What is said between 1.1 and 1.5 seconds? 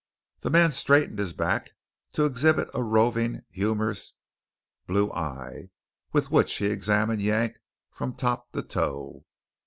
his